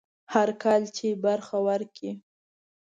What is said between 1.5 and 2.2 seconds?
ورکړي.